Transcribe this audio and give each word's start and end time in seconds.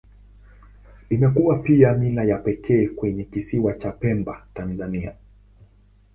Imekuwa 1.09 1.59
pia 1.59 1.93
mila 1.93 2.23
ya 2.23 2.37
pekee 2.37 2.87
kwenye 2.87 3.23
Kisiwa 3.23 3.73
cha 3.73 3.91
Pemba, 3.91 4.47
Tanzania. 4.53 5.15